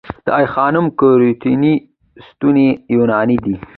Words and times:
د 0.25 0.27
آی 0.39 0.45
خانم 0.53 0.85
کورینتی 0.99 1.73
ستونې 2.27 2.67
یوناني 2.95 3.37
دي 3.45 3.55